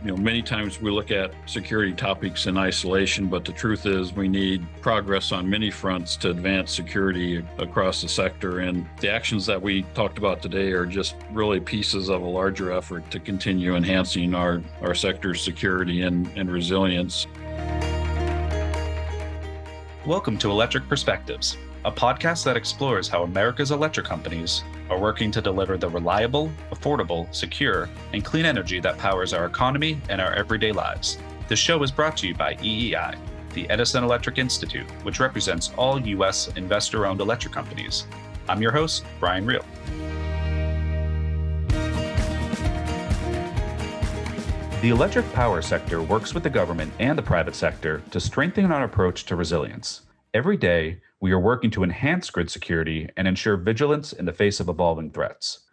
[0.00, 4.12] You know, many times we look at security topics in isolation, but the truth is
[4.12, 8.60] we need progress on many fronts to advance security across the sector.
[8.60, 12.70] And the actions that we talked about today are just really pieces of a larger
[12.70, 17.26] effort to continue enhancing our, our sector's security and, and resilience.
[20.06, 21.56] Welcome to Electric Perspectives,
[21.88, 27.34] a podcast that explores how America's electric companies are working to deliver the reliable, affordable,
[27.34, 31.16] secure, and clean energy that powers our economy and our everyday lives.
[31.48, 33.16] The show is brought to you by EEI,
[33.54, 36.50] the Edison Electric Institute, which represents all U.S.
[36.56, 38.06] investor owned electric companies.
[38.50, 39.64] I'm your host, Brian Reil.
[44.82, 48.84] The electric power sector works with the government and the private sector to strengthen our
[48.84, 50.02] approach to resilience.
[50.34, 54.60] Every day, we are working to enhance grid security and ensure vigilance in the face
[54.60, 55.64] of evolving threats.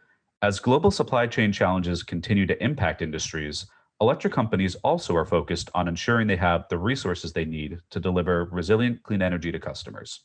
[0.42, 3.68] As global supply chain challenges continue to impact industries,
[4.02, 8.46] electric companies also are focused on ensuring they have the resources they need to deliver
[8.46, 10.22] resilient clean energy to customers.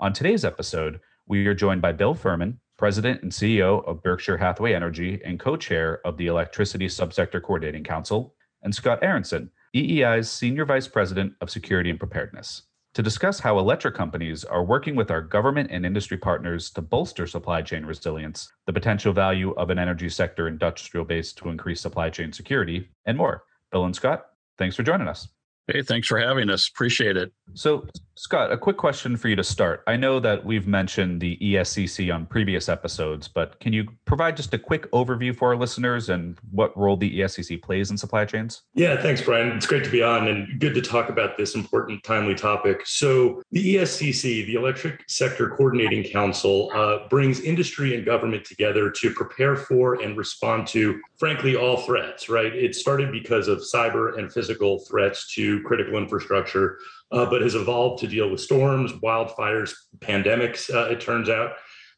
[0.00, 4.74] On today's episode, we are joined by Bill Fehrman, President and CEO of Berkshire Hathaway
[4.74, 10.64] Energy and co chair of the Electricity Subsector Coordinating Council, and Scott Aaronson, EEI's Senior
[10.64, 12.62] Vice President of Security and Preparedness
[12.94, 17.26] to discuss how electric companies are working with our government and industry partners to bolster
[17.26, 22.08] supply chain resilience, the potential value of an energy sector industrial base to increase supply
[22.08, 23.42] chain security, and more.
[23.72, 24.26] Bill and Scott,
[24.58, 25.28] thanks for joining us.
[25.66, 26.68] Hey, thanks for having us.
[26.68, 27.32] Appreciate it.
[27.54, 29.82] So, Scott, a quick question for you to start.
[29.88, 34.54] I know that we've mentioned the ESCC on previous episodes, but can you provide just
[34.54, 38.62] a quick overview for our listeners and what role the ESCC plays in supply chains?
[38.74, 39.48] Yeah, thanks, Brian.
[39.56, 42.86] It's great to be on and good to talk about this important, timely topic.
[42.86, 49.10] So, the ESCC, the Electric Sector Coordinating Council, uh, brings industry and government together to
[49.10, 52.54] prepare for and respond to, frankly, all threats, right?
[52.54, 56.78] It started because of cyber and physical threats to critical infrastructure
[57.14, 61.52] uh, but has evolved to deal with storms, wildfires, pandemics, uh, it turns out.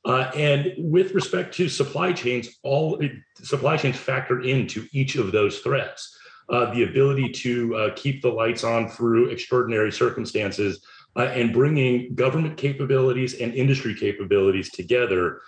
[0.04, 3.00] Uh, and with respect to supply chains, all
[3.42, 6.16] supply chains factor into each of those threats.
[6.48, 10.84] Uh, the ability to uh, keep the lights on through extraordinary circumstances
[11.16, 15.40] uh, and bringing government capabilities and industry capabilities together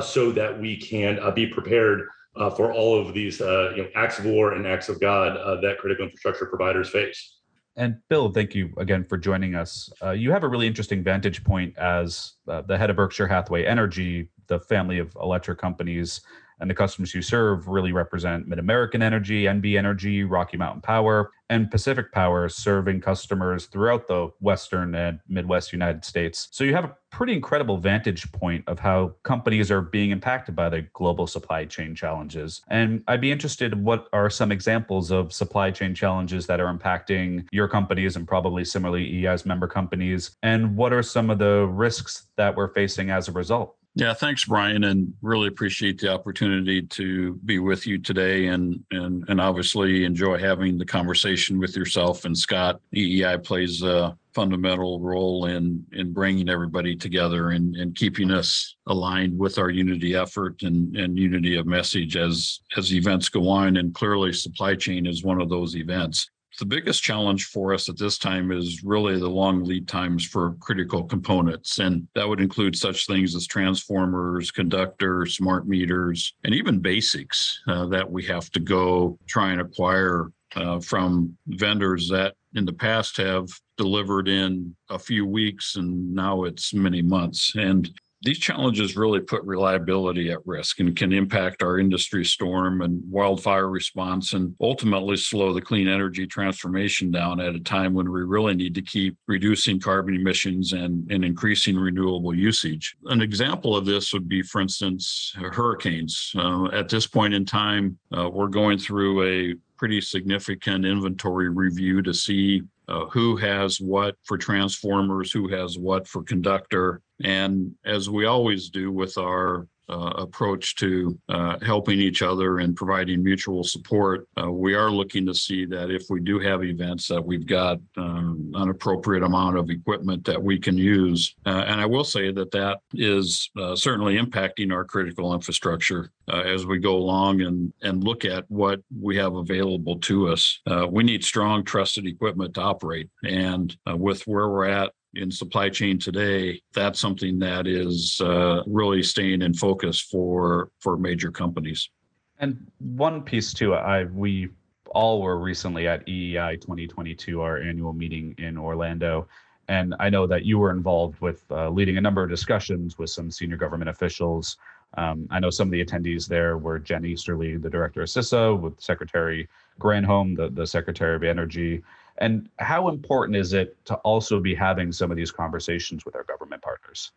[0.00, 2.08] so that we can be prepared
[2.56, 6.06] for all of these you know, acts of war and acts of God that critical
[6.06, 7.35] infrastructure providers face.
[7.76, 9.90] And Bill, thank you again for joining us.
[10.02, 13.66] Uh, you have a really interesting vantage point as uh, the head of Berkshire Hathaway
[13.66, 16.22] Energy, the family of electric companies
[16.60, 21.70] and the customers you serve really represent MidAmerican Energy, NV Energy, Rocky Mountain Power, and
[21.70, 26.48] Pacific Power, serving customers throughout the Western and Midwest United States.
[26.50, 30.68] So you have a pretty incredible vantage point of how companies are being impacted by
[30.68, 32.62] the global supply chain challenges.
[32.68, 36.72] And I'd be interested in what are some examples of supply chain challenges that are
[36.72, 41.66] impacting your companies and probably similarly EI's member companies, and what are some of the
[41.66, 43.76] risks that we're facing as a result?
[43.98, 49.24] Yeah, thanks, Brian, and really appreciate the opportunity to be with you today, and and
[49.30, 52.78] and obviously enjoy having the conversation with yourself and Scott.
[52.94, 59.38] EEI plays a fundamental role in in bringing everybody together and and keeping us aligned
[59.38, 63.78] with our unity effort and and unity of message as as events go on.
[63.78, 66.28] And clearly, supply chain is one of those events.
[66.58, 70.54] The biggest challenge for us at this time is really the long lead times for
[70.60, 71.78] critical components.
[71.78, 77.86] And that would include such things as transformers, conductors, smart meters, and even basics uh,
[77.86, 83.16] that we have to go try and acquire uh, from vendors that in the past
[83.18, 87.52] have delivered in a few weeks and now it's many months.
[87.56, 87.90] And
[88.22, 93.68] these challenges really put reliability at risk and can impact our industry storm and wildfire
[93.68, 98.54] response and ultimately slow the clean energy transformation down at a time when we really
[98.54, 102.96] need to keep reducing carbon emissions and, and increasing renewable usage.
[103.06, 106.32] An example of this would be, for instance, hurricanes.
[106.36, 112.02] Uh, at this point in time, uh, we're going through a pretty significant inventory review
[112.02, 118.08] to see uh, who has what for transformers, who has what for conductor, and as
[118.08, 123.62] we always do with our uh, approach to uh, helping each other and providing mutual
[123.62, 127.46] support, uh, we are looking to see that if we do have events that we've
[127.46, 131.34] got um, an appropriate amount of equipment that we can use.
[131.46, 136.40] Uh, and I will say that that is uh, certainly impacting our critical infrastructure uh,
[136.40, 140.60] as we go along and, and look at what we have available to us.
[140.90, 143.08] we need strong, trusted equipment to operate.
[143.24, 149.02] And with where we're at in supply chain today, that's something that is uh, really
[149.02, 151.90] staying in focus for for major companies.
[152.38, 154.50] And one piece too, I we
[154.90, 159.28] all were recently at EEI 2022, our annual meeting in Orlando.
[159.68, 163.10] And I know that you were involved with uh, leading a number of discussions with
[163.10, 164.56] some senior government officials.
[164.96, 168.58] Um, I know some of the attendees there were Jen Easterly, the director of CISA,
[168.58, 169.48] with Secretary
[169.80, 171.82] Granholm, the, the Secretary of Energy.
[172.18, 176.24] And how important is it to also be having some of these conversations with our
[176.24, 177.12] government partners?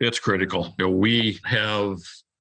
[0.00, 0.74] It's critical.
[0.78, 1.98] You know, we have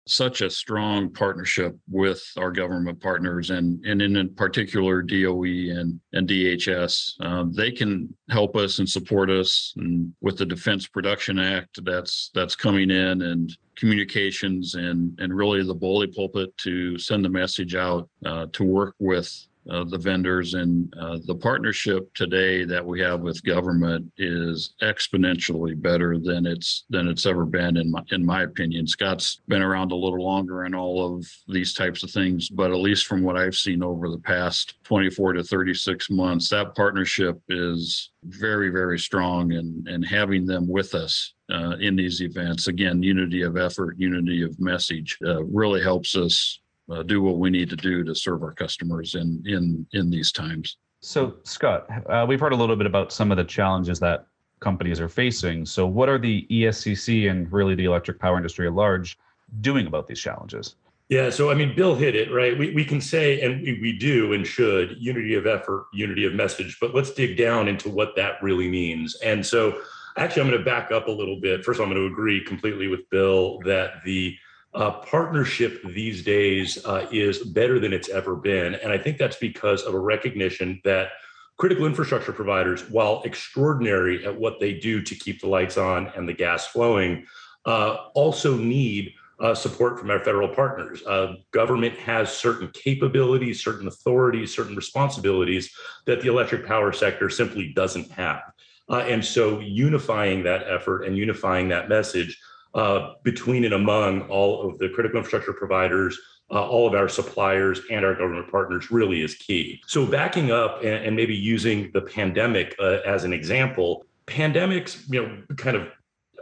[0.07, 6.27] such a strong partnership with our government partners and, and in particular DOE and, and
[6.27, 7.13] DHS.
[7.19, 12.31] Uh, they can help us and support us and with the Defense Production Act that's
[12.33, 17.75] that's coming in and communications and and really the bully pulpit to send the message
[17.75, 22.99] out uh, to work with uh, the vendors and uh, the partnership today that we
[23.01, 28.25] have with government is exponentially better than it's than it's ever been in my in
[28.25, 28.87] my opinion.
[28.87, 32.77] Scott's been around a little longer in all of these types of things, but at
[32.77, 38.11] least from what I've seen over the past 24 to 36 months, that partnership is
[38.23, 43.41] very very strong and and having them with us uh, in these events again unity
[43.41, 46.59] of effort unity of message uh, really helps us
[46.91, 50.31] uh, do what we need to do to serve our customers in in in these
[50.31, 50.77] times.
[51.01, 54.25] So, Scott, uh, we've heard a little bit about some of the challenges that
[54.59, 55.65] companies are facing.
[55.65, 59.17] So, what are the ESCC and really the electric power industry at large
[59.61, 60.75] doing about these challenges?
[61.09, 62.57] Yeah, so I mean, Bill hit it, right?
[62.57, 66.33] We, we can say, and we, we do and should, unity of effort, unity of
[66.33, 69.15] message, but let's dig down into what that really means.
[69.23, 69.81] And so,
[70.17, 71.63] actually, I'm going to back up a little bit.
[71.63, 74.35] First, I'm going to agree completely with Bill that the
[74.73, 78.75] uh, partnership these days uh, is better than it's ever been.
[78.75, 81.09] And I think that's because of a recognition that
[81.57, 86.29] critical infrastructure providers, while extraordinary at what they do to keep the lights on and
[86.29, 87.25] the gas flowing,
[87.65, 91.03] uh, also need uh, support from our federal partners.
[91.05, 95.71] Uh, government has certain capabilities, certain authorities, certain responsibilities
[96.05, 98.41] that the electric power sector simply doesn't have.
[98.89, 102.39] Uh, and so unifying that effort and unifying that message
[102.73, 106.19] uh, between and among all of the critical infrastructure providers,
[106.51, 109.81] uh, all of our suppliers and our government partners really is key.
[109.85, 115.21] So backing up and, and maybe using the pandemic uh, as an example, pandemics, you
[115.21, 115.89] know, kind of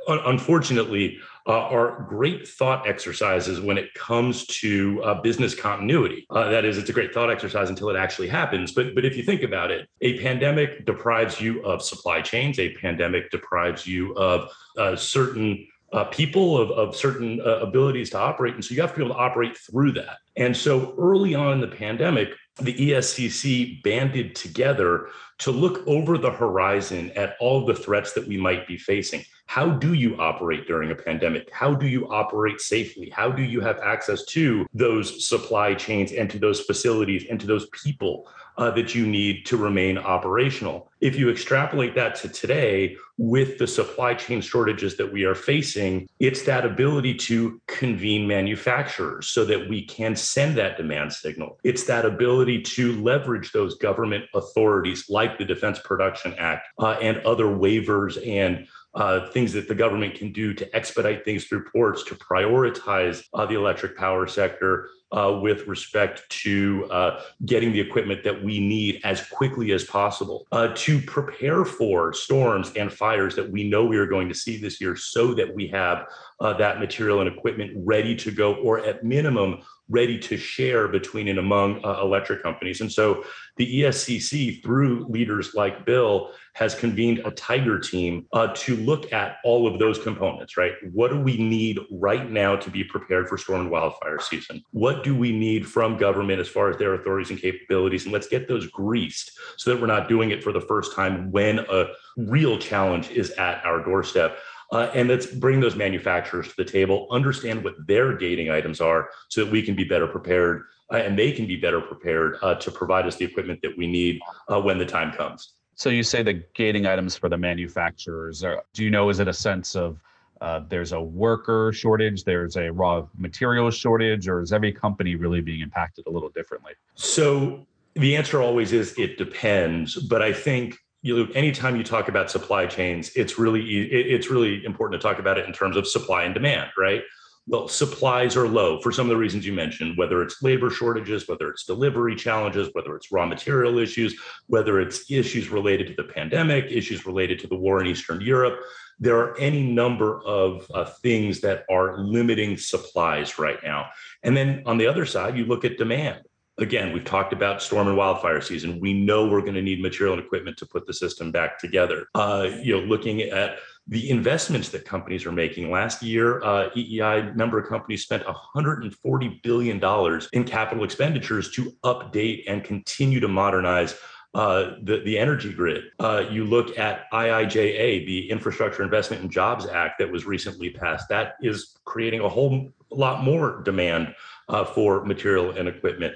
[0.07, 1.17] un- unfortunately
[1.47, 6.25] uh, are great thought exercises when it comes to uh, business continuity.
[6.29, 8.71] Uh, that is, it's a great thought exercise until it actually happens.
[8.71, 12.59] But but if you think about it, a pandemic deprives you of supply chains.
[12.59, 14.51] A pandemic deprives you of
[14.99, 18.53] certain uh, people of, of certain uh, abilities to operate.
[18.53, 20.17] And so you have to be able to operate through that.
[20.35, 25.07] And so early on in the pandemic, the ESCC banded together
[25.39, 29.23] to look over the horizon at all the threats that we might be facing.
[29.47, 31.49] How do you operate during a pandemic?
[31.51, 33.09] How do you operate safely?
[33.09, 37.47] How do you have access to those supply chains and to those facilities and to
[37.47, 38.27] those people
[38.57, 40.91] uh, that you need to remain operational?
[40.99, 46.09] If you extrapolate that to today, with the supply chain shortages that we are facing,
[46.19, 51.57] it's that ability to convene manufacturers so that we can send that demand signal.
[51.63, 57.17] It's that ability to leverage those government authorities like the Defense Production Act uh, and
[57.19, 62.03] other waivers and uh, things that the government can do to expedite things through ports,
[62.03, 68.23] to prioritize uh, the electric power sector uh, with respect to uh, getting the equipment
[68.23, 73.49] that we need as quickly as possible, uh, to prepare for storms and fires that
[73.49, 76.07] we know we are going to see this year so that we have
[76.39, 81.27] uh, that material and equipment ready to go, or at minimum, ready to share between
[81.27, 82.81] and among uh, electric companies.
[82.81, 83.23] And so
[83.57, 89.37] the ESCC, through leaders like Bill, has convened a Tiger team uh, to look at
[89.43, 90.73] all of those components, right?
[90.91, 94.63] What do we need right now to be prepared for storm and wildfire season?
[94.71, 98.05] What do we need from government as far as their authorities and capabilities?
[98.05, 101.31] And let's get those greased so that we're not doing it for the first time
[101.31, 101.87] when a
[102.17, 104.39] real challenge is at our doorstep.
[104.71, 109.09] Uh, and let's bring those manufacturers to the table, understand what their gating items are
[109.29, 112.55] so that we can be better prepared uh, and they can be better prepared uh,
[112.55, 114.19] to provide us the equipment that we need
[114.49, 115.53] uh, when the time comes.
[115.75, 118.43] So you say the gating items for the manufacturers.
[118.43, 119.99] Are, do you know, is it a sense of
[120.41, 125.41] uh, there's a worker shortage, there's a raw materials shortage, or is every company really
[125.41, 126.73] being impacted a little differently?
[126.93, 129.95] So the answer always is it depends.
[129.95, 134.99] But I think you anytime you talk about supply chains, it's really it's really important
[134.99, 137.03] to talk about it in terms of supply and demand, right?
[137.47, 141.27] Well, supplies are low for some of the reasons you mentioned, whether it's labor shortages,
[141.27, 146.11] whether it's delivery challenges, whether it's raw material issues, whether it's issues related to the
[146.11, 148.59] pandemic, issues related to the war in Eastern Europe.
[148.97, 153.89] There are any number of uh, things that are limiting supplies right now.
[154.23, 156.23] And then on the other side, you look at demand
[156.57, 158.79] again, we've talked about storm and wildfire season.
[158.79, 162.07] We know we're going to need material and equipment to put the system back together.
[162.15, 163.57] Uh, you know, looking at
[163.87, 165.69] the investments that companies are making.
[165.69, 172.63] Last year, uh, EEI member companies spent $140 billion in capital expenditures to update and
[172.63, 173.95] continue to modernize
[174.33, 175.83] uh, the, the energy grid.
[175.99, 181.07] Uh, you look at IIJA, the Infrastructure Investment and Jobs Act that was recently passed,
[181.09, 184.13] that is creating a whole lot more demand
[184.49, 186.15] uh, for material and equipment,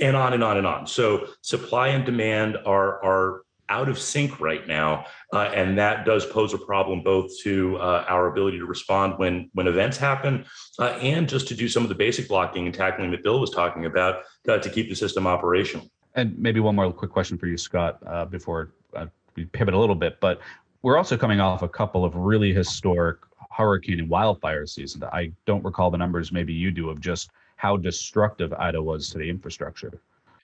[0.00, 0.86] and on and on and on.
[0.86, 6.26] So supply and demand are, are out of sync right now, uh, and that does
[6.26, 10.44] pose a problem both to uh, our ability to respond when when events happen,
[10.78, 13.50] uh, and just to do some of the basic blocking and tackling that Bill was
[13.50, 15.86] talking about uh, to keep the system operational.
[16.14, 19.78] And maybe one more quick question for you, Scott, uh, before uh, we pivot a
[19.78, 20.20] little bit.
[20.20, 20.40] But
[20.82, 23.18] we're also coming off a couple of really historic
[23.50, 25.04] hurricane and wildfire seasons.
[25.04, 27.30] I don't recall the numbers, maybe you do, of just
[27.64, 29.90] how destructive Ida was to the infrastructure.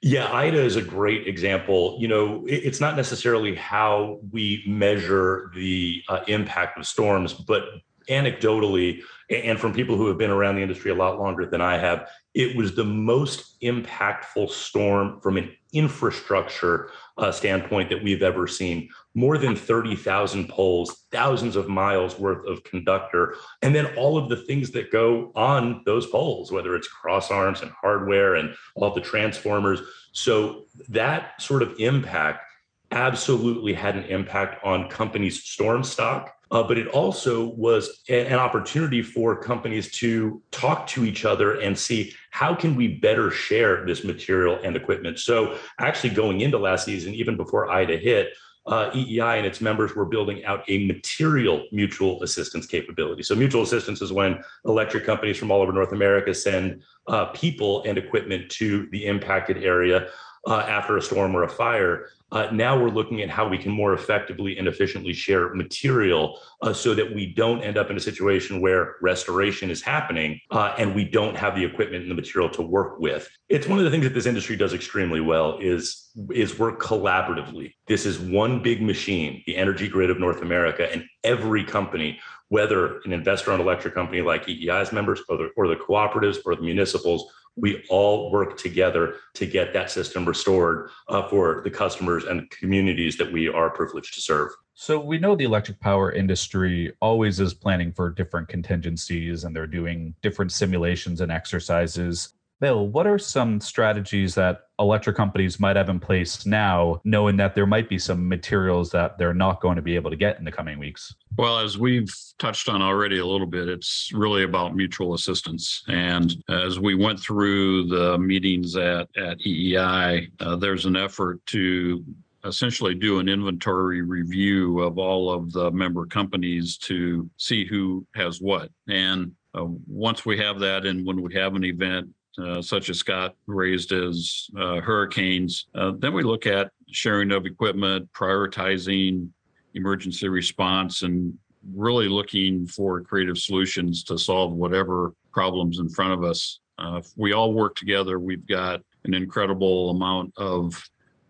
[0.01, 1.99] Yeah, Ida is a great example.
[2.01, 7.65] You know, it's not necessarily how we measure the uh, impact of storms, but
[8.09, 11.77] anecdotally, and from people who have been around the industry a lot longer than I
[11.77, 18.47] have, it was the most impactful storm from an infrastructure uh, standpoint that we've ever
[18.47, 18.89] seen.
[19.15, 24.37] More than 30,000 poles, thousands of miles worth of conductor, and then all of the
[24.37, 29.01] things that go on those poles, whether it's cross arms and hardware and all the
[29.01, 29.81] transformers.
[30.13, 32.45] So that sort of impact
[32.91, 38.39] absolutely had an impact on companies' storm stock uh, but it also was a, an
[38.39, 43.85] opportunity for companies to talk to each other and see how can we better share
[43.87, 45.19] this material and equipment.
[45.19, 48.31] So actually going into last season, even before Ida hit,
[48.67, 53.23] uh, EEI and its members were building out a material mutual assistance capability.
[53.23, 57.83] So, mutual assistance is when electric companies from all over North America send uh, people
[57.85, 60.09] and equipment to the impacted area
[60.47, 62.09] uh, after a storm or a fire.
[62.33, 66.73] Uh, now we're looking at how we can more effectively and efficiently share material uh,
[66.73, 70.95] so that we don't end up in a situation where restoration is happening uh, and
[70.95, 73.29] we don't have the equipment and the material to work with.
[73.49, 77.73] It's one of the things that this industry does extremely well is, is work collaboratively.
[77.89, 82.21] This is one big machine, the energy grid of North America, and every company
[82.51, 86.57] whether an investor owned electric company like EEI's members or the, or the cooperatives or
[86.57, 92.25] the municipals we all work together to get that system restored uh, for the customers
[92.25, 94.51] and communities that we are privileged to serve.
[94.75, 99.67] So we know the electric power industry always is planning for different contingencies and they're
[99.67, 102.33] doing different simulations and exercises.
[102.61, 107.55] Bill, what are some strategies that electric companies might have in place now, knowing that
[107.55, 110.45] there might be some materials that they're not going to be able to get in
[110.45, 111.15] the coming weeks?
[111.37, 115.83] Well, as we've touched on already a little bit, it's really about mutual assistance.
[115.89, 122.05] And as we went through the meetings at, at EEI, uh, there's an effort to
[122.45, 128.41] essentially do an inventory review of all of the member companies to see who has
[128.41, 128.71] what.
[128.89, 132.09] And uh, once we have that, and when we have an event,
[132.39, 135.67] uh, such as Scott raised as uh, hurricanes.
[135.75, 139.29] Uh, then we look at sharing of equipment, prioritizing
[139.75, 141.35] emergency response, and
[141.75, 146.61] really looking for creative solutions to solve whatever problems in front of us.
[146.79, 150.83] Uh, if we all work together, we've got an incredible amount of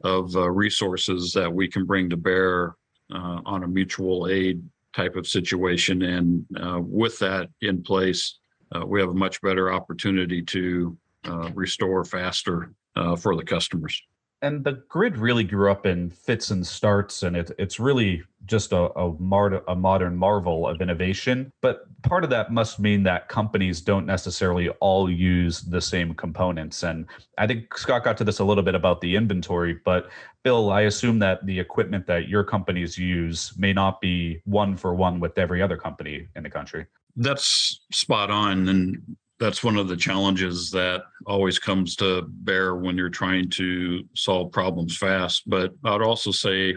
[0.03, 2.75] of uh, resources that we can bring to bear
[3.13, 4.63] on a mutual aid
[4.95, 6.01] type of situation.
[6.03, 6.47] And
[6.89, 8.40] with that in place,
[8.75, 14.03] uh, we have a much better opportunity to uh, restore faster uh, for the customers.
[14.43, 18.73] And the grid really grew up in fits and starts, and it, it's really just
[18.73, 21.53] a, a, mar- a modern marvel of innovation.
[21.61, 26.83] But part of that must mean that companies don't necessarily all use the same components.
[26.83, 27.05] And
[27.37, 30.09] I think Scott got to this a little bit about the inventory, but
[30.43, 34.95] Bill, I assume that the equipment that your companies use may not be one for
[34.95, 36.87] one with every other company in the country.
[37.15, 38.69] That's spot on.
[38.69, 44.05] And that's one of the challenges that always comes to bear when you're trying to
[44.15, 45.49] solve problems fast.
[45.49, 46.77] But I'd also say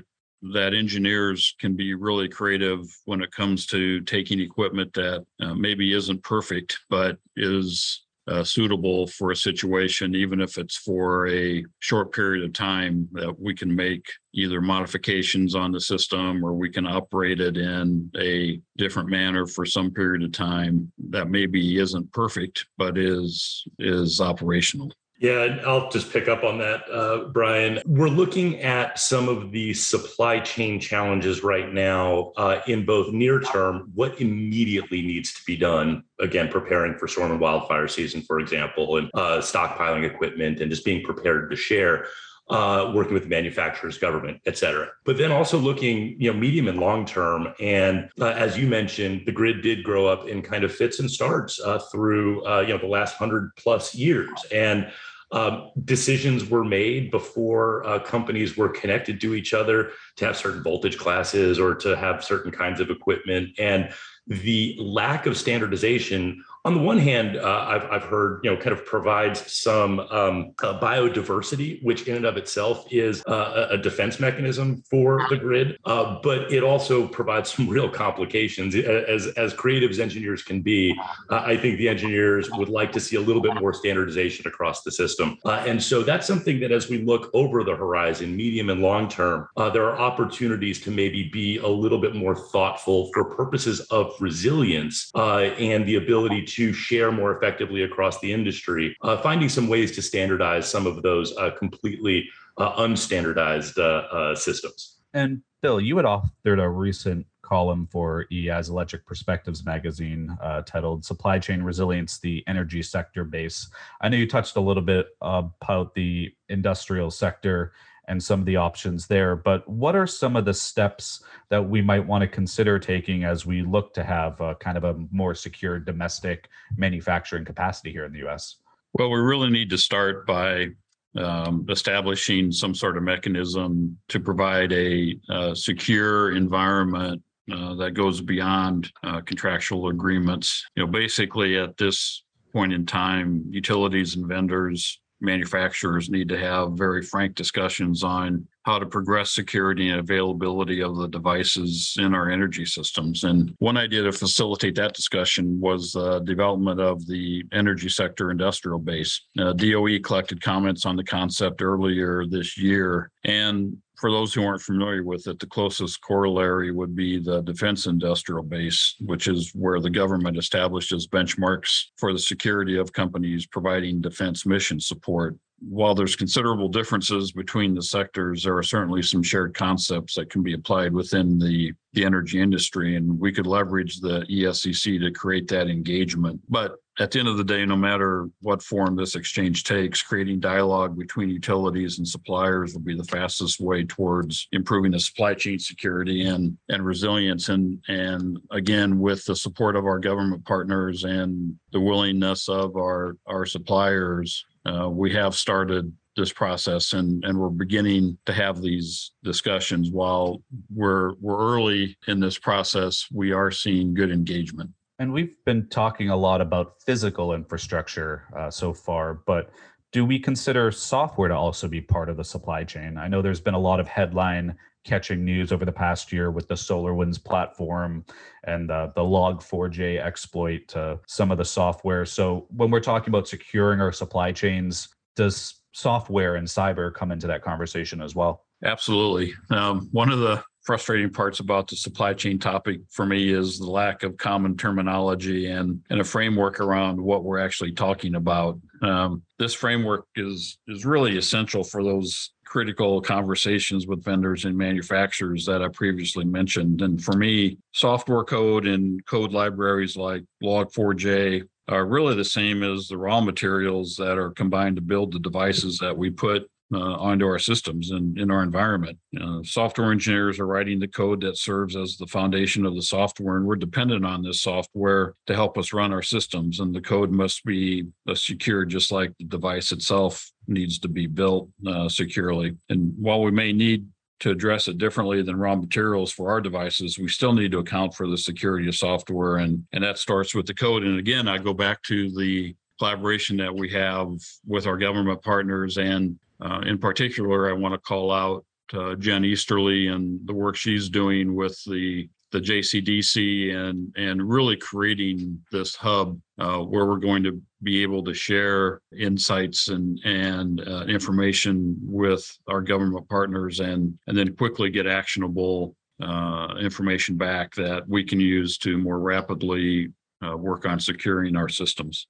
[0.53, 5.93] that engineers can be really creative when it comes to taking equipment that uh, maybe
[5.93, 12.13] isn't perfect, but is uh, suitable for a situation, even if it's for a short
[12.13, 16.87] period of time, that we can make either modifications on the system or we can
[16.87, 22.65] operate it in a different manner for some period of time that maybe isn't perfect,
[22.77, 24.91] but is is operational.
[25.19, 27.79] Yeah, I'll just pick up on that, uh, Brian.
[27.85, 33.39] We're looking at some of the supply chain challenges right now uh, in both near
[33.39, 36.03] term, what immediately needs to be done.
[36.19, 40.83] Again, preparing for storm and wildfire season, for example, and uh, stockpiling equipment and just
[40.83, 42.07] being prepared to share.
[42.49, 44.89] Uh, working with manufacturers, government, et cetera.
[45.05, 47.53] But then also looking, you know, medium and long term.
[47.61, 51.09] And uh, as you mentioned, the grid did grow up in kind of fits and
[51.09, 54.29] starts uh, through, uh, you know, the last hundred plus years.
[54.51, 54.91] And
[55.31, 60.61] um, decisions were made before uh, companies were connected to each other to have certain
[60.61, 63.57] voltage classes or to have certain kinds of equipment.
[63.57, 63.91] And
[64.27, 68.71] the lack of standardization on the one hand, uh, I've, I've heard, you know, kind
[68.71, 74.17] of provides some um, uh, biodiversity, which in and of itself is uh, a defense
[74.17, 75.77] mechanism for the grid.
[75.83, 78.75] Uh, but it also provides some real complications.
[78.75, 80.97] As, as creative as engineers can be,
[81.29, 84.83] uh, I think the engineers would like to see a little bit more standardization across
[84.83, 85.37] the system.
[85.43, 89.09] Uh, and so that's something that as we look over the horizon, medium and long
[89.09, 94.13] term, there are opportunities to maybe be a little bit more thoughtful for purposes of
[94.21, 99.91] resilience and the ability to share more effectively across the industry, uh, finding some ways
[99.93, 104.99] to standardize some of those uh, completely uh, unstandardized uh, uh, systems.
[105.13, 111.05] And Bill, you had authored a recent column for EEI's Electric Perspectives magazine uh, titled
[111.05, 113.69] Supply Chain Resilience, the Energy Sector Base.
[114.01, 117.73] I know you touched a little bit about the industrial sector
[118.07, 119.35] and some of the options there.
[119.35, 123.45] But what are some of the steps that we might want to consider taking as
[123.45, 128.13] we look to have a, kind of a more secure domestic manufacturing capacity here in
[128.13, 128.57] the US?
[128.93, 130.69] Well, we really need to start by
[131.15, 138.21] um, establishing some sort of mechanism to provide a, a secure environment uh, that goes
[138.21, 140.65] beyond uh, contractual agreements.
[140.75, 146.73] You know, basically at this point in time, utilities and vendors manufacturers need to have
[146.73, 152.29] very frank discussions on how to progress security and availability of the devices in our
[152.29, 153.23] energy systems.
[153.23, 158.79] And one idea to facilitate that discussion was the development of the energy sector industrial
[158.79, 159.21] base.
[159.37, 163.11] Uh, DOE collected comments on the concept earlier this year.
[163.25, 167.85] And for those who aren't familiar with it, the closest corollary would be the defense
[167.85, 174.01] industrial base, which is where the government establishes benchmarks for the security of companies providing
[174.01, 175.37] defense mission support
[175.69, 180.43] while there's considerable differences between the sectors, there are certainly some shared concepts that can
[180.43, 182.95] be applied within the, the energy industry.
[182.95, 186.41] And we could leverage the ESCC to create that engagement.
[186.49, 190.39] But at the end of the day, no matter what form this exchange takes, creating
[190.39, 195.57] dialogue between utilities and suppliers will be the fastest way towards improving the supply chain
[195.57, 197.49] security and, and resilience.
[197.49, 203.17] And, and again, with the support of our government partners and the willingness of our,
[203.25, 209.11] our suppliers, uh, we have started this process and and we're beginning to have these
[209.23, 209.89] discussions.
[209.89, 214.69] While we're we're early in this process we are seeing good engagement.
[214.99, 219.49] And we've been talking a lot about physical infrastructure uh, so far but
[219.91, 222.97] do we consider software to also be part of the supply chain?
[222.97, 226.47] I know there's been a lot of headline catching news over the past year with
[226.47, 228.05] the SolarWinds platform
[228.45, 232.05] and uh, the Log4j exploit to some of the software.
[232.05, 237.27] So when we're talking about securing our supply chains, does software and cyber come into
[237.27, 238.45] that conversation as well?
[238.63, 239.33] Absolutely.
[239.49, 243.69] Um, one of the frustrating parts about the supply chain topic for me is the
[243.69, 248.57] lack of common terminology and, and a framework around what we're actually talking about.
[248.81, 255.43] Um, this framework is is really essential for those critical conversations with vendors and manufacturers
[255.43, 256.83] that I previously mentioned.
[256.83, 262.87] And for me, software code and code libraries like Log4j are really the same as
[262.87, 267.25] the raw materials that are combined to build the devices that we put uh, onto
[267.25, 268.97] our systems and in our environment.
[269.19, 273.37] Uh, software engineers are writing the code that serves as the foundation of the software,
[273.37, 276.59] and we're dependent on this software to help us run our systems.
[276.59, 281.07] And the code must be uh, secure, just like the device itself needs to be
[281.07, 282.55] built uh, securely.
[282.69, 283.87] And while we may need
[284.19, 287.93] to address it differently than raw materials for our devices, we still need to account
[287.93, 290.83] for the security of software, and and that starts with the code.
[290.83, 294.09] And again, I go back to the collaboration that we have
[294.45, 299.25] with our government partners and uh, in particular, I want to call out uh, Jen
[299.25, 305.75] Easterly and the work she's doing with the the JCDC and and really creating this
[305.75, 311.77] hub uh, where we're going to be able to share insights and and uh, information
[311.81, 318.03] with our government partners and and then quickly get actionable uh, information back that we
[318.03, 319.89] can use to more rapidly
[320.25, 322.07] uh, work on securing our systems.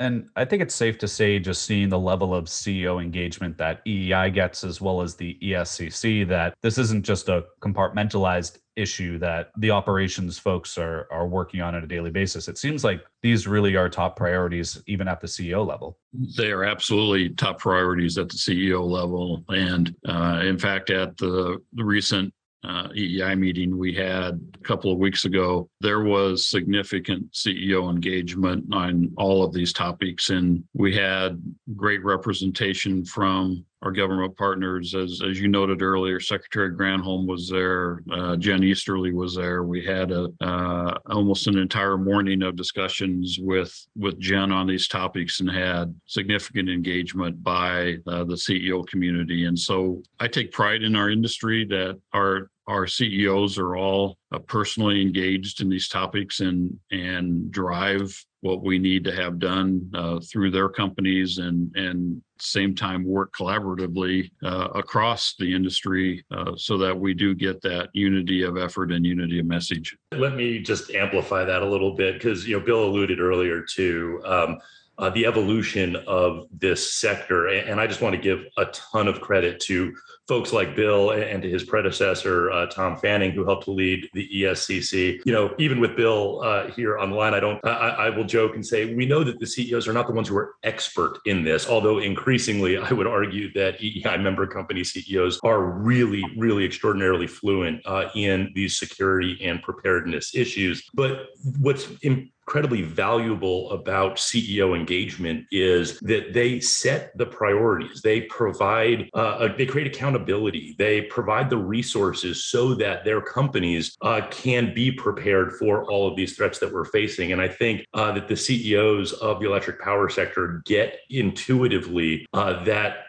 [0.00, 3.84] And I think it's safe to say, just seeing the level of CEO engagement that
[3.84, 9.50] EEI gets, as well as the ESCC, that this isn't just a compartmentalized issue that
[9.58, 12.46] the operations folks are are working on on a daily basis.
[12.46, 15.98] It seems like these really are top priorities, even at the CEO level.
[16.36, 21.60] They are absolutely top priorities at the CEO level, and uh, in fact, at the,
[21.72, 22.32] the recent
[22.64, 28.64] uh, EEI meeting we had a couple of weeks ago, there was significant CEO engagement
[28.72, 30.30] on all of these topics.
[30.30, 31.40] And we had
[31.76, 34.94] great representation from our government partners.
[34.94, 39.62] As, as you noted earlier, Secretary Granholm was there, uh, Jen Easterly was there.
[39.62, 44.88] We had a, uh, almost an entire morning of discussions with, with Jen on these
[44.88, 49.44] topics and had significant engagement by uh, the CEO community.
[49.44, 54.38] And so I take pride in our industry that our our CEOs are all uh,
[54.40, 60.20] personally engaged in these topics and and drive what we need to have done uh,
[60.20, 66.78] through their companies and and same time work collaboratively uh, across the industry uh, so
[66.78, 69.96] that we do get that unity of effort and unity of message.
[70.12, 74.22] Let me just amplify that a little bit because you know Bill alluded earlier to.
[74.24, 74.58] Um,
[74.98, 77.48] uh, the evolution of this sector.
[77.48, 79.94] And I just want to give a ton of credit to
[80.26, 84.28] folks like Bill and to his predecessor, uh, Tom Fanning, who helped to lead the
[84.28, 85.20] ESCC.
[85.24, 88.24] You know, even with Bill uh, here on the line, I don't, I, I, will
[88.24, 91.18] joke and say, we know that the CEOs are not the ones who are expert
[91.24, 96.64] in this, although increasingly I would argue that EEI member company CEOs are really, really
[96.64, 100.86] extraordinarily fluent uh, in these security and preparedness issues.
[100.92, 108.00] But what's in, incredibly valuable about CEO engagement is that they set the priorities.
[108.00, 110.74] They provide, uh, they create accountability.
[110.78, 116.16] They provide the resources so that their companies uh, can be prepared for all of
[116.16, 117.32] these threats that we're facing.
[117.32, 122.64] And I think uh, that the CEOs of the electric power sector get intuitively uh,
[122.64, 123.07] that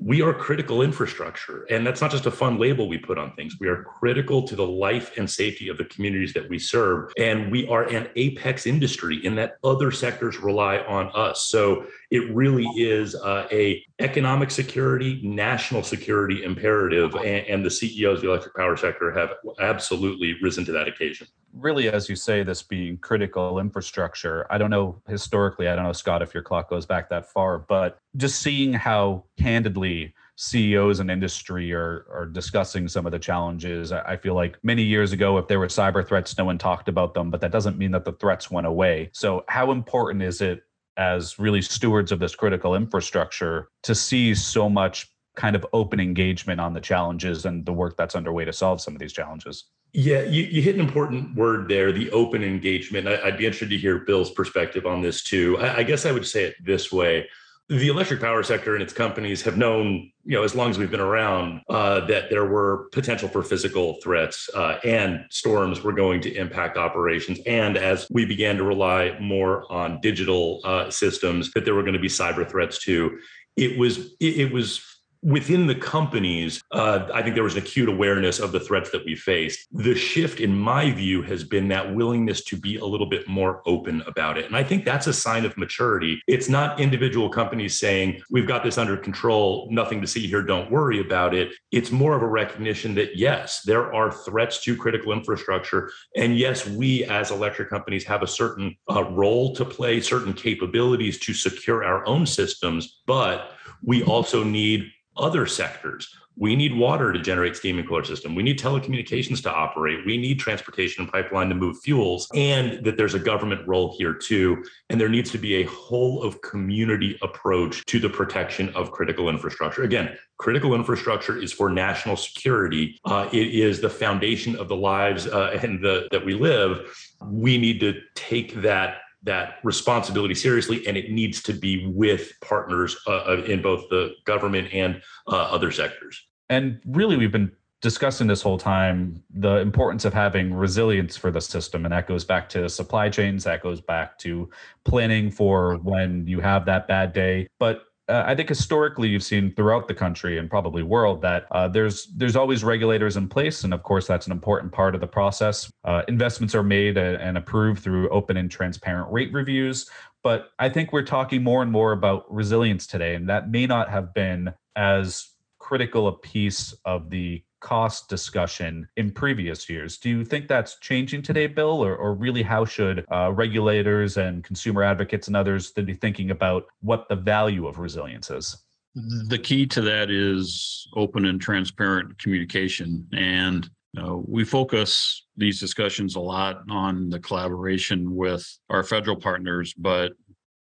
[0.00, 1.64] we are critical infrastructure.
[1.70, 3.56] And that's not just a fun label we put on things.
[3.58, 7.12] We are critical to the life and safety of the communities that we serve.
[7.18, 11.46] And we are an apex industry in that other sectors rely on us.
[11.46, 17.14] So it really is uh, a economic security, national security imperative.
[17.16, 19.30] And, and the CEOs of the electric power sector have
[19.60, 21.26] absolutely risen to that occasion.
[21.54, 25.92] Really, as you say, this being critical infrastructure, I don't know historically, I don't know,
[25.92, 31.10] Scott, if your clock goes back that far, but just seeing how candidly CEOs and
[31.10, 33.90] industry are are discussing some of the challenges.
[33.90, 37.12] I feel like many years ago, if there were cyber threats, no one talked about
[37.12, 39.10] them, but that doesn't mean that the threats went away.
[39.12, 40.62] So, how important is it
[40.96, 46.60] as really stewards of this critical infrastructure to see so much kind of open engagement
[46.60, 49.64] on the challenges and the work that's underway to solve some of these challenges?
[49.92, 53.08] Yeah, you, you hit an important word there the open engagement.
[53.08, 55.58] I, would be interested to hear Bill's perspective on this too.
[55.58, 57.26] I, I guess I would say it this way
[57.68, 60.90] the electric power sector and its companies have known, you know, as long as we've
[60.90, 66.22] been around, uh, that there were potential for physical threats uh, and storms were going
[66.22, 67.38] to impact operations.
[67.46, 71.92] And as we began to rely more on digital uh, systems, that there were going
[71.92, 73.18] to be cyber threats too.
[73.56, 74.82] It was it, it was
[75.22, 79.04] within the companies, uh, I think there was an acute awareness of the threats that
[79.04, 79.66] we faced.
[79.72, 83.62] The shift, in my view, has been that willingness to be a little bit more
[83.66, 84.46] open about it.
[84.46, 86.20] And I think that's a sign of maturity.
[86.26, 90.70] It's not individual companies saying, we've got this under control, nothing to see here, don't
[90.70, 91.52] worry about it.
[91.72, 95.90] It's more of a recognition that, yes, there are threats to critical infrastructure.
[96.16, 101.18] And yes, we as electric companies have a certain uh, role to play, certain capabilities
[101.20, 103.52] to secure our own systems, but
[103.82, 106.14] we also need other sectors.
[106.40, 108.36] We need water to generate steam and cooler system.
[108.36, 110.06] We need telecommunications to operate.
[110.06, 114.14] We need transportation and pipeline to move fuels, and that there's a government role here
[114.14, 114.62] too.
[114.88, 119.28] And there needs to be a whole of community approach to the protection of critical
[119.28, 119.82] infrastructure.
[119.82, 123.00] Again, critical infrastructure is for national security.
[123.04, 127.16] Uh, it is the foundation of the lives uh, and the that we live.
[127.24, 128.98] We need to take that
[129.28, 134.14] that responsibility seriously, and it needs to be with partners uh, uh, in both the
[134.24, 136.26] government and uh, other sectors.
[136.48, 141.40] And really, we've been discussing this whole time the importance of having resilience for the
[141.40, 141.84] system.
[141.84, 144.50] And that goes back to supply chains, that goes back to
[144.84, 147.46] planning for when you have that bad day.
[147.60, 151.68] But uh, I think historically you've seen throughout the country and probably world that uh,
[151.68, 155.06] there's there's always regulators in place, and of course that's an important part of the
[155.06, 155.70] process.
[155.84, 159.88] Uh, investments are made and approved through open and transparent rate reviews,
[160.22, 163.90] but I think we're talking more and more about resilience today, and that may not
[163.90, 169.98] have been as critical a piece of the cost discussion in previous years.
[169.98, 174.44] Do you think that's changing today, Bill, or, or really how should uh, regulators and
[174.44, 178.56] consumer advocates and others be thinking about what the value of resilience is?
[178.94, 183.06] The key to that is open and transparent communication.
[183.12, 189.74] And uh, we focus these discussions a lot on the collaboration with our federal partners,
[189.74, 190.12] but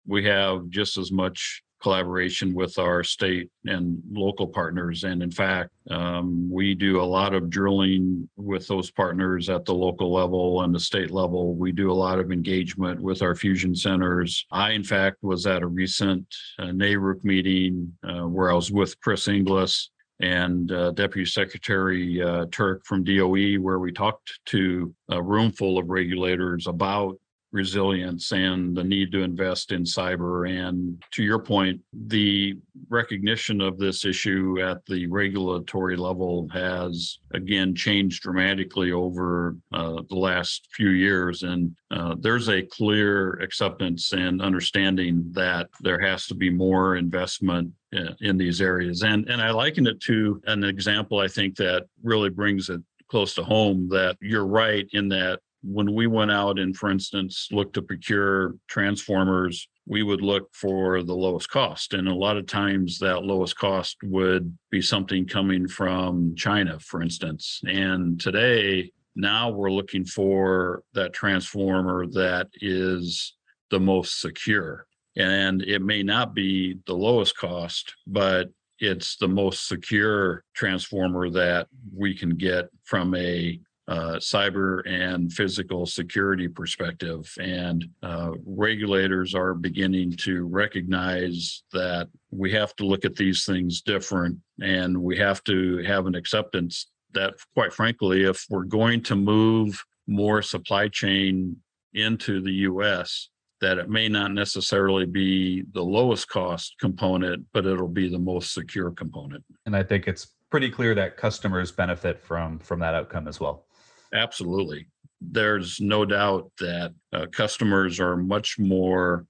[0.07, 5.05] we have just as much collaboration with our state and local partners.
[5.05, 9.73] And in fact, um, we do a lot of drilling with those partners at the
[9.73, 11.55] local level and the state level.
[11.55, 14.47] We do a lot of engagement with our fusion centers.
[14.51, 16.27] I, in fact, was at a recent
[16.59, 22.47] uh, NARUC meeting uh, where I was with Chris Inglis and uh, Deputy Secretary uh,
[22.51, 27.17] Turk from DOE, where we talked to a room full of regulators about
[27.53, 30.49] resilience and the need to invest in cyber.
[30.49, 37.75] And to your point, the recognition of this issue at the regulatory level has again
[37.75, 41.43] changed dramatically over uh, the last few years.
[41.43, 47.73] And uh, there's a clear acceptance and understanding that there has to be more investment
[47.97, 49.03] uh, in these areas.
[49.03, 53.35] And, and I liken it to an example I think that really brings it close
[53.35, 57.75] to home that you're right in that when we went out and, for instance, looked
[57.75, 61.95] to procure transformers, we would look for the lowest cost.
[61.95, 67.03] And a lot of times that lowest cost would be something coming from China, for
[67.03, 67.61] instance.
[67.67, 73.35] And today, now we're looking for that transformer that is
[73.71, 74.87] the most secure.
[75.17, 81.69] And it may not be the lowest cost, but it's the most secure transformer that
[81.95, 87.33] we can get from a uh, cyber and physical security perspective.
[87.41, 93.83] And uh, regulators are beginning to recognize that we have to look at these things
[93.83, 99.17] different and we have to have an acceptance that, quite frankly, if we're going to
[99.17, 101.57] move more supply chain
[101.95, 107.89] into the US, that it may not necessarily be the lowest cost component, but it'll
[107.89, 109.43] be the most secure component.
[109.65, 113.67] And I think it's pretty clear that customers benefit from from that outcome as well.
[114.15, 114.87] Absolutely.
[115.21, 119.27] There's no doubt that uh, customers are much more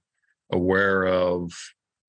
[0.51, 1.51] aware of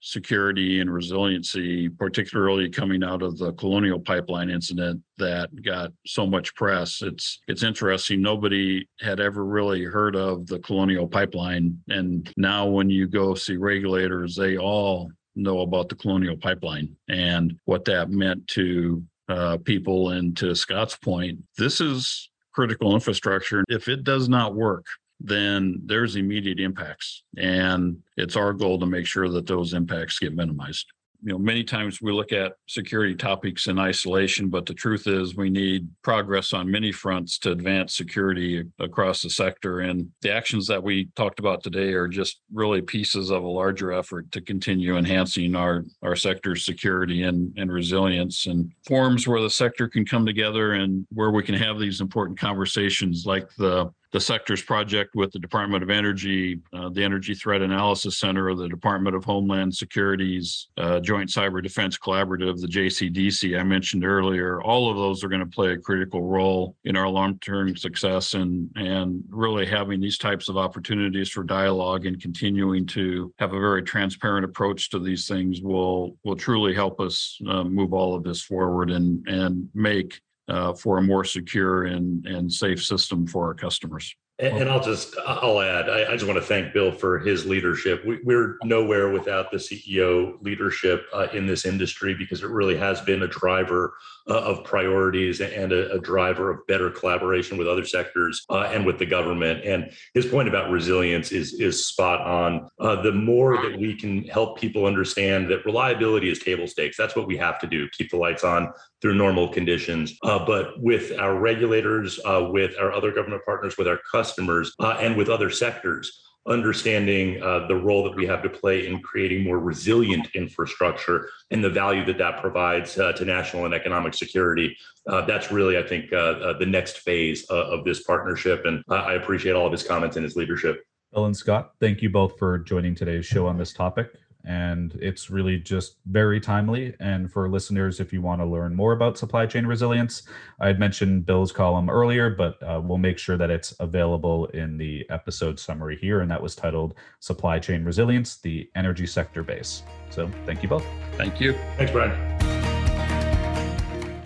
[0.00, 6.54] security and resiliency, particularly coming out of the Colonial Pipeline incident that got so much
[6.54, 7.02] press.
[7.02, 8.22] It's it's interesting.
[8.22, 13.56] Nobody had ever really heard of the Colonial Pipeline, and now when you go see
[13.56, 20.10] regulators, they all know about the Colonial Pipeline and what that meant to uh, people.
[20.10, 23.62] And to Scott's point, this is critical infrastructure.
[23.68, 24.84] If it does not work,
[25.20, 27.22] then there's immediate impacts.
[27.36, 31.64] And it's our goal to make sure that those impacts get minimized you know many
[31.64, 36.52] times we look at security topics in isolation but the truth is we need progress
[36.52, 39.80] on many fronts to advance security across the sector.
[39.80, 43.92] And the actions that we talked about today are just really pieces of a larger
[43.92, 49.50] effort to continue enhancing our our sector's security and, and resilience and forums where the
[49.50, 54.20] sector can come together and where we can have these important conversations like the the
[54.20, 58.68] sector's project with the Department of Energy, uh, the Energy Threat Analysis Center, of the
[58.68, 64.62] Department of Homeland Security's uh, Joint Cyber Defense Collaborative, the JCDC I mentioned earlier.
[64.62, 68.70] All of those are going to play a critical role in our long-term success and
[68.76, 73.82] and really having these types of opportunities for dialogue and continuing to have a very
[73.82, 78.42] transparent approach to these things will will truly help us uh, move all of this
[78.42, 83.54] forward and and make uh, for a more secure and, and safe system for our
[83.54, 84.14] customers.
[84.40, 87.44] And, and I'll just I'll add I, I, just want to thank Bill for his
[87.44, 88.04] leadership.
[88.06, 93.00] We, are nowhere without the CEO leadership uh, in this industry because it really has
[93.00, 93.94] been a driver
[94.34, 98.98] of priorities and a, a, driver of better collaboration with other sectors uh, and with
[98.98, 99.64] the government.
[99.64, 102.68] And his point about resilience is is spot on.
[102.78, 107.16] Uh, the more that we can help people understand that reliability is table stakes, that's
[107.16, 110.16] what we have to do: keep the lights on through normal conditions.
[110.22, 114.96] Uh, but with our regulators, uh, with our other government partners, with our customers, uh,
[115.00, 119.44] and with other sectors understanding uh, the role that we have to play in creating
[119.44, 124.76] more resilient infrastructure and the value that that provides uh, to national and economic security.
[125.06, 128.64] Uh, that's really, I think, uh, uh, the next phase uh, of this partnership.
[128.64, 130.82] And I appreciate all of his comments and his leadership.
[131.12, 134.08] And Scott, thank you both for joining today's show on this topic
[134.44, 136.94] and it's really just very timely.
[137.00, 140.22] And for listeners, if you want to learn more about supply chain resilience,
[140.60, 144.78] I had mentioned Bill's column earlier, but uh, we'll make sure that it's available in
[144.78, 146.20] the episode summary here.
[146.20, 149.82] And that was titled Supply Chain Resilience, the Energy Sector Base.
[150.10, 150.84] So thank you both.
[151.16, 151.52] Thank you.
[151.76, 152.37] Thanks, Brian.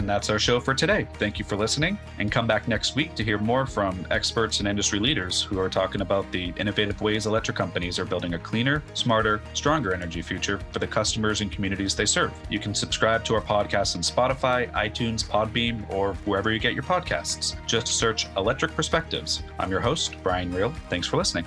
[0.03, 1.07] And that's our show for today.
[1.15, 4.67] Thank you for listening and come back next week to hear more from experts and
[4.67, 8.83] industry leaders who are talking about the innovative ways electric companies are building a cleaner,
[8.95, 12.33] smarter, stronger energy future for the customers and communities they serve.
[12.51, 16.83] You can subscribe to our podcast on Spotify, iTunes, Podbean, or wherever you get your
[16.83, 17.55] podcasts.
[17.69, 19.45] Just search Electric Perspectives.
[19.61, 20.73] I'm your host, Brian Reil.
[20.91, 21.47] Thanks for listening.